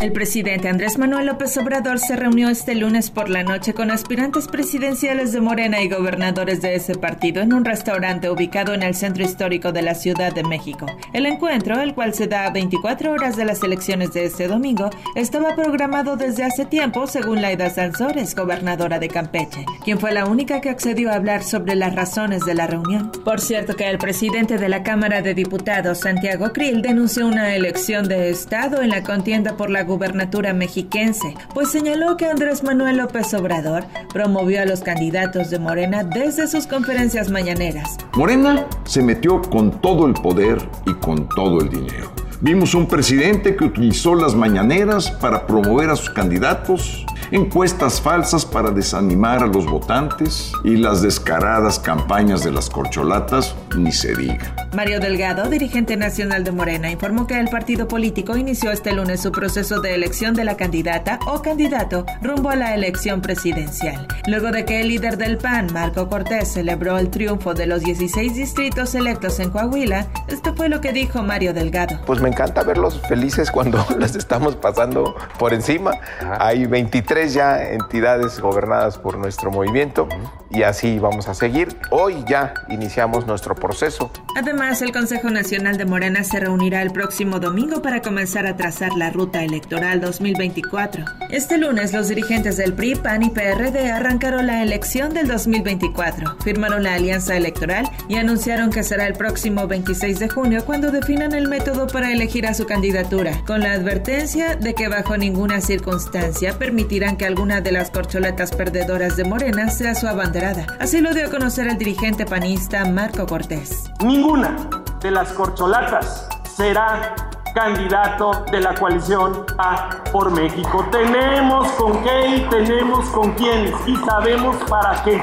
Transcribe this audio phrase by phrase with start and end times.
[0.00, 4.46] El presidente Andrés Manuel López Obrador se reunió este lunes por la noche con aspirantes
[4.46, 9.24] presidenciales de Morena y gobernadores de ese partido en un restaurante ubicado en el centro
[9.24, 10.86] histórico de la Ciudad de México.
[11.12, 14.88] El encuentro, el cual se da a 24 horas de las elecciones de este domingo,
[15.16, 20.60] estaba programado desde hace tiempo, según Laida Sansores, gobernadora de Campeche, quien fue la única
[20.60, 23.10] que accedió a hablar sobre las razones de la reunión.
[23.24, 28.06] Por cierto que el presidente de la Cámara de Diputados, Santiago Krill, denunció una elección
[28.06, 33.34] de Estado en la contienda por la gubernatura mexiquense, pues señaló que Andrés Manuel López
[33.34, 37.96] Obrador promovió a los candidatos de Morena desde sus conferencias mañaneras.
[38.14, 42.12] Morena se metió con todo el poder y con todo el dinero.
[42.40, 48.70] Vimos un presidente que utilizó las mañaneras para promover a sus candidatos encuestas falsas para
[48.70, 54.54] desanimar a los votantes y las descaradas campañas de las corcholatas, ni se diga.
[54.74, 59.32] Mario Delgado, dirigente nacional de Morena, informó que el partido político inició este lunes su
[59.32, 64.06] proceso de elección de la candidata o candidato rumbo a la elección presidencial.
[64.26, 68.34] Luego de que el líder del PAN, Marco Cortés, celebró el triunfo de los 16
[68.34, 72.00] distritos electos en Coahuila, esto fue lo que dijo Mario Delgado.
[72.06, 75.92] Pues me encanta verlos felices cuando las estamos pasando por encima.
[76.38, 80.08] Hay 23 ya entidades gobernadas por nuestro movimiento
[80.50, 81.76] y así vamos a seguir.
[81.90, 84.10] Hoy ya iniciamos nuestro proceso.
[84.36, 88.92] Además, el Consejo Nacional de Morena se reunirá el próximo domingo para comenzar a trazar
[88.94, 91.04] la ruta electoral 2024.
[91.30, 96.82] Este lunes, los dirigentes del PRI, PAN y PRD arrancaron la elección del 2024, firmaron
[96.82, 101.48] la alianza electoral y anunciaron que será el próximo 26 de junio cuando definan el
[101.48, 107.07] método para elegir a su candidatura, con la advertencia de que bajo ninguna circunstancia permitirá
[107.16, 110.66] que alguna de las corcholetas perdedoras de Morena sea su abanderada.
[110.80, 113.90] Así lo dio a conocer el dirigente panista Marco Cortés.
[114.04, 114.56] Ninguna
[115.00, 117.14] de las corcholatas será
[117.54, 120.86] candidato de la coalición A por México.
[120.92, 125.22] Tenemos con qué y tenemos con quiénes y sabemos para qué.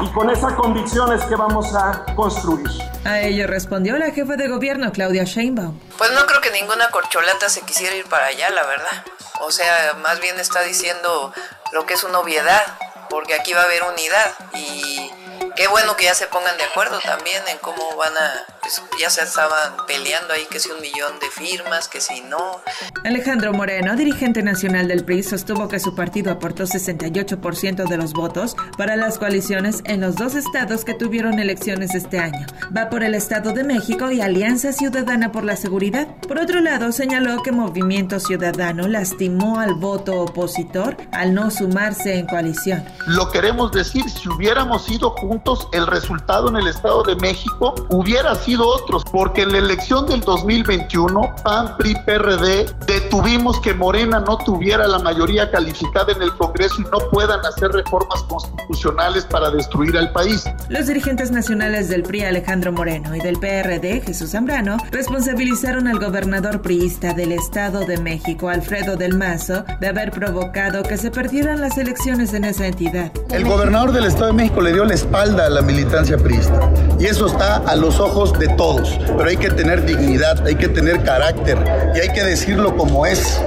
[0.00, 2.91] Y con esa convicción es que vamos a construir.
[3.04, 5.78] A ello respondió la jefa de gobierno Claudia Sheinbaum.
[5.98, 9.04] Pues no creo que ninguna corcholata se quisiera ir para allá, la verdad.
[9.40, 11.32] O sea, más bien está diciendo
[11.72, 12.62] lo que es una obviedad,
[13.10, 15.10] porque aquí va a haber unidad y
[15.56, 19.10] qué bueno que ya se pongan de acuerdo también en cómo van a, pues, ya
[19.10, 22.60] se estaban peleando ahí que si un millón de firmas, que si no.
[23.04, 28.56] Alejandro Moreno, dirigente nacional del PRI, sostuvo que su partido aportó 68% de los votos
[28.76, 32.46] para las coaliciones en los dos estados que tuvieron elecciones este año.
[32.76, 36.06] Va por el Estado de México y Alianza Ciudadana por la Seguridad.
[36.28, 42.26] Por otro lado, señaló que Movimiento Ciudadano lastimó al voto opositor al no sumarse en
[42.26, 42.84] coalición.
[43.06, 45.41] Lo queremos decir, si hubiéramos ido juntos,
[45.72, 50.20] el resultado en el Estado de México hubiera sido otro, porque en la elección del
[50.20, 56.76] 2021, PAN, PRI, PRD, detuvimos que Morena no tuviera la mayoría calificada en el Congreso
[56.78, 60.44] y no puedan hacer reformas constitucionales para destruir al país.
[60.68, 66.62] Los dirigentes nacionales del PRI, Alejandro Moreno, y del PRD, Jesús Zambrano, responsabilizaron al gobernador
[66.62, 71.76] priista del Estado de México, Alfredo del Mazo, de haber provocado que se perdieran las
[71.78, 73.10] elecciones en esa entidad.
[73.30, 77.06] El gobernador del Estado de México le dio la espalda a la militancia priista y
[77.06, 81.02] eso está a los ojos de todos, pero hay que tener dignidad, hay que tener
[81.02, 81.58] carácter
[81.94, 83.40] y hay que decirlo como es.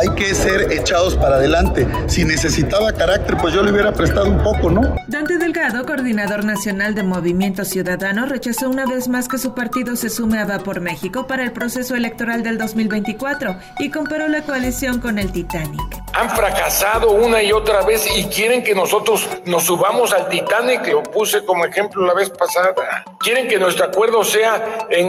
[0.00, 1.86] Hay que ser echados para adelante.
[2.06, 4.96] Si necesitaba carácter, pues yo le hubiera prestado un poco, ¿no?
[5.06, 10.08] Dante Delgado, coordinador nacional de Movimiento Ciudadano, rechazó una vez más que su partido se
[10.08, 15.00] sume a Va por México para el proceso electoral del 2024 y comparó la coalición
[15.00, 16.01] con el Titanic.
[16.14, 21.02] Han fracasado una y otra vez y quieren que nosotros nos subamos al Titanic, lo
[21.02, 22.74] puse como ejemplo la vez pasada.
[23.18, 25.08] Quieren que nuestro acuerdo sea en,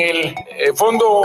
[0.00, 1.22] el eh, fondo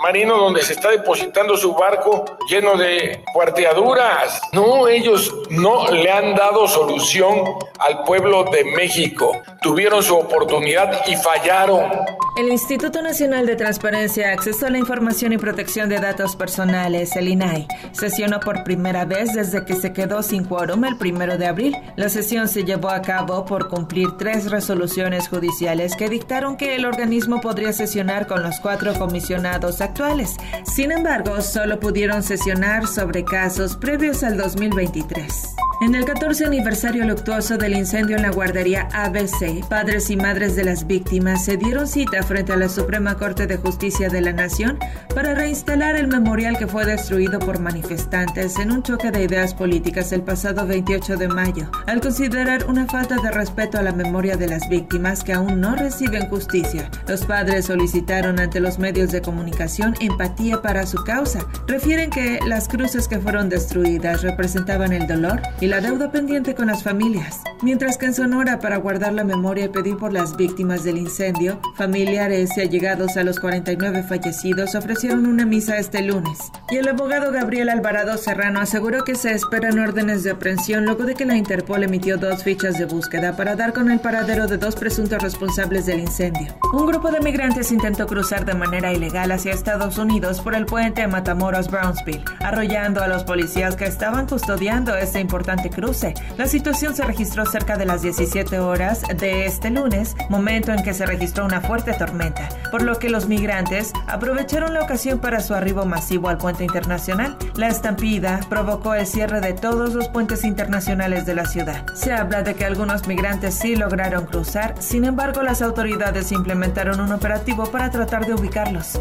[0.00, 4.40] marino donde se está depositando su barco lleno de cuarteaduras.
[4.52, 7.42] No, ellos no le han dado solución
[7.80, 9.42] al pueblo de México.
[9.60, 11.90] Tuvieron su oportunidad y fallaron.
[12.38, 17.26] El Instituto Nacional de Transparencia, Acceso a la Información y Protección de Datos Personales, el
[17.26, 21.76] INAI, sesionó por primera vez desde que se quedó sin quórum el primero de abril.
[21.96, 26.84] La sesión se llevó a cabo por cumplir tres resoluciones judiciales que dictaron que el
[26.84, 30.36] organismo podría sesionar con los cuatro comisionados actuales.
[30.62, 35.56] Sin embargo, solo pudieron sesionar sobre casos previos al 2023.
[35.80, 40.64] En el 14 aniversario luctuoso del incendio en la guardería ABC, padres y madres de
[40.64, 44.80] las víctimas se dieron cita frente a la Suprema Corte de Justicia de la Nación
[45.14, 50.10] para reinstalar el memorial que fue destruido por manifestantes en un choque de ideas políticas
[50.10, 54.48] el pasado 28 de mayo, al considerar una falta de respeto a la memoria de
[54.48, 56.90] las víctimas que aún no reciben justicia.
[57.06, 61.46] Los padres solicitaron ante los medios de comunicación empatía para su causa.
[61.68, 66.68] Refieren que las cruces que fueron destruidas representaban el dolor y la deuda pendiente con
[66.68, 67.42] las familias.
[67.60, 71.60] Mientras que en Sonora, para guardar la memoria y pedir por las víctimas del incendio,
[71.74, 76.38] familiares y allegados a los 49 fallecidos ofrecieron una misa este lunes.
[76.70, 81.14] Y el abogado Gabriel Alvarado Serrano aseguró que se esperan órdenes de aprehensión luego de
[81.14, 84.74] que la Interpol emitió dos fichas de búsqueda para dar con el paradero de dos
[84.76, 86.54] presuntos responsables del incendio.
[86.72, 91.06] Un grupo de migrantes intentó cruzar de manera ilegal hacia Estados Unidos por el puente
[91.06, 95.20] Matamoros-Brownsville, arrollando a los policías que estaban custodiando este
[95.68, 96.14] cruce.
[96.36, 100.94] La situación se registró cerca de las 17 horas de este lunes, momento en que
[100.94, 105.54] se registró una fuerte tormenta, por lo que los migrantes aprovecharon la ocasión para su
[105.54, 107.36] arribo masivo al puente internacional.
[107.56, 111.84] La estampida provocó el cierre de todos los puentes internacionales de la ciudad.
[111.94, 117.12] Se habla de que algunos migrantes sí lograron cruzar, sin embargo las autoridades implementaron un
[117.12, 119.00] operativo para tratar de ubicarlos.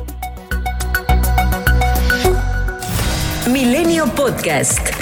[3.51, 4.96] Milenio Podcast.